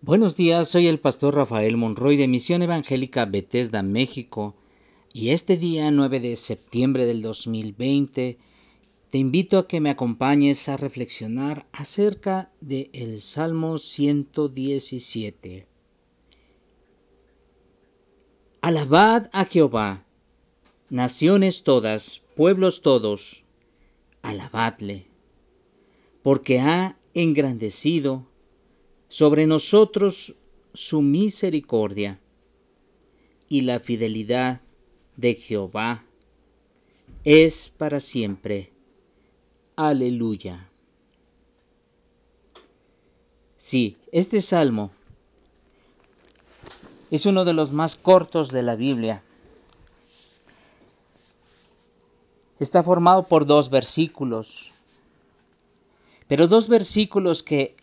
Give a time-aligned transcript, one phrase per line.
[0.00, 4.54] Buenos días, soy el pastor Rafael Monroy de Misión Evangélica Bethesda, México,
[5.12, 8.38] y este día 9 de septiembre del 2020
[9.10, 15.66] te invito a que me acompañes a reflexionar acerca del el Salmo 117.
[18.60, 20.04] Alabad a Jehová,
[20.90, 23.42] naciones todas, pueblos todos,
[24.22, 25.08] alabadle,
[26.22, 28.27] porque ha engrandecido
[29.08, 30.34] sobre nosotros
[30.74, 32.18] su misericordia
[33.48, 34.60] y la fidelidad
[35.16, 36.04] de Jehová
[37.24, 38.70] es para siempre.
[39.76, 40.68] Aleluya.
[43.56, 44.92] Sí, este salmo
[47.10, 49.22] es uno de los más cortos de la Biblia.
[52.60, 54.72] Está formado por dos versículos,
[56.26, 57.74] pero dos versículos que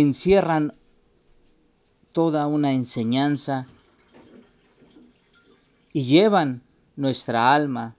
[0.00, 0.74] encierran
[2.10, 3.68] toda una enseñanza
[5.92, 6.62] y llevan
[6.96, 7.94] nuestra alma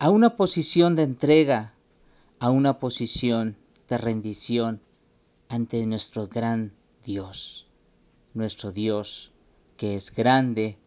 [0.00, 1.72] a una posición de entrega,
[2.40, 3.56] a una posición
[3.88, 4.80] de rendición
[5.48, 6.72] ante nuestro gran
[7.04, 7.68] Dios,
[8.34, 9.30] nuestro Dios
[9.76, 10.78] que es grande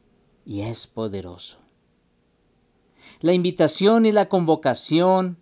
[0.46, 1.60] y es poderoso.
[3.22, 5.38] La invitación y la convocación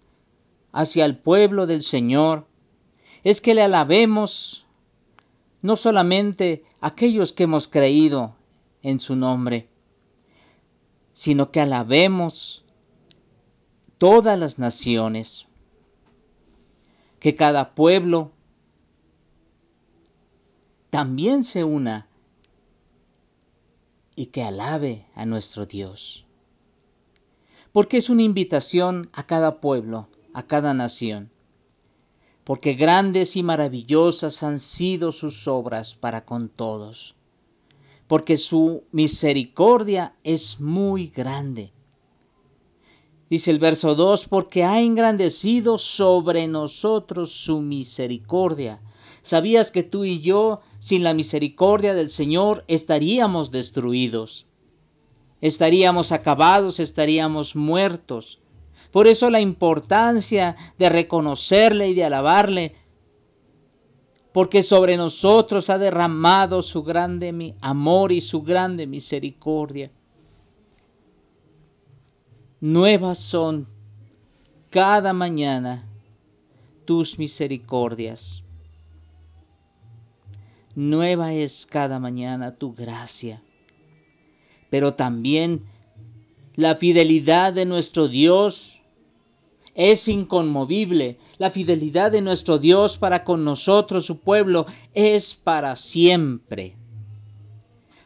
[0.71, 2.47] hacia el pueblo del Señor
[3.23, 4.65] es que le alabemos
[5.61, 8.35] no solamente aquellos que hemos creído
[8.81, 9.69] en su nombre,
[11.13, 12.63] sino que alabemos
[13.97, 15.45] todas las naciones,
[17.19, 18.31] que cada pueblo
[20.89, 22.07] también se una
[24.15, 26.25] y que alabe a nuestro Dios.
[27.71, 31.29] Porque es una invitación a cada pueblo a cada nación,
[32.43, 37.15] porque grandes y maravillosas han sido sus obras para con todos,
[38.07, 41.71] porque su misericordia es muy grande.
[43.29, 48.81] Dice el verso 2, porque ha engrandecido sobre nosotros su misericordia.
[49.21, 54.47] ¿Sabías que tú y yo, sin la misericordia del Señor, estaríamos destruidos?
[55.39, 58.39] Estaríamos acabados, estaríamos muertos.
[58.91, 62.75] Por eso la importancia de reconocerle y de alabarle,
[64.33, 69.91] porque sobre nosotros ha derramado su grande amor y su grande misericordia.
[72.59, 73.67] Nuevas son
[74.69, 75.87] cada mañana
[76.85, 78.43] tus misericordias.
[80.75, 83.41] Nueva es cada mañana tu gracia.
[84.69, 85.65] Pero también
[86.55, 88.80] la fidelidad de nuestro Dios
[89.89, 91.17] es inconmovible.
[91.39, 96.75] La fidelidad de nuestro Dios para con nosotros, su pueblo, es para siempre.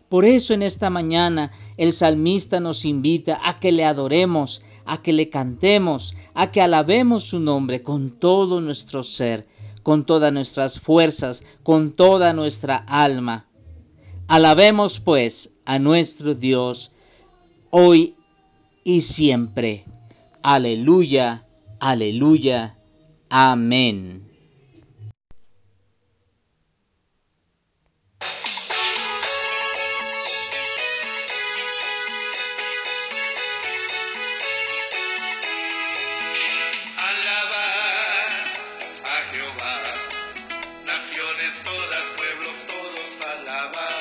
[0.07, 5.11] Por eso en esta mañana el salmista nos invita a que le adoremos, a que
[5.11, 9.45] le cantemos, a que alabemos su nombre con todo nuestro ser,
[9.83, 13.47] con todas nuestras fuerzas, con toda nuestra alma.
[14.27, 16.91] Alabemos pues a nuestro Dios
[17.69, 18.15] hoy
[18.85, 19.83] y siempre.
[20.41, 21.44] Aleluya
[21.79, 22.75] Aleluya.
[23.29, 24.25] Amén.
[41.63, 43.94] todas, pueblos todos alabar.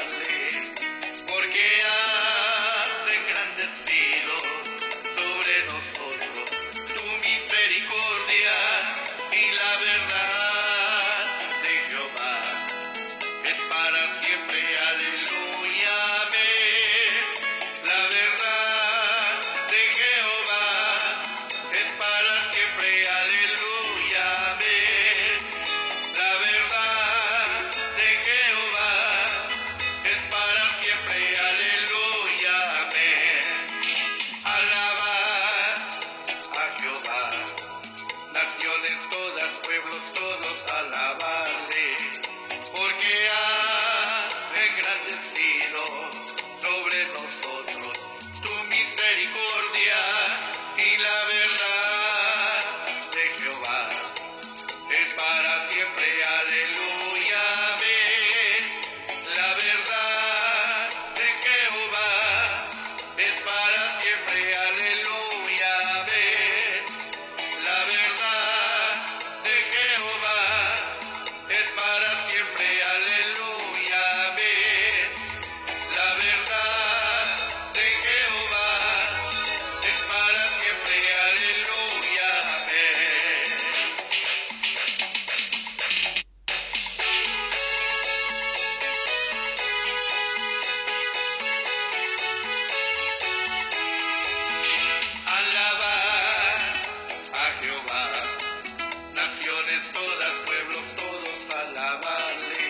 [99.92, 102.63] Todas, pueblos todos alabarle,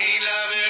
[0.00, 0.65] y la verdad.